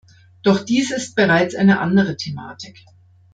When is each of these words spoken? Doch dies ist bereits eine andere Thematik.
Doch 0.41 0.65
dies 0.65 0.89
ist 0.89 1.15
bereits 1.15 1.53
eine 1.53 1.79
andere 1.79 2.17
Thematik. 2.17 2.85